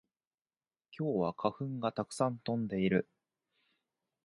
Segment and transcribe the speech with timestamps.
[0.97, 3.07] 今日は花粉がたくさん飛んでいる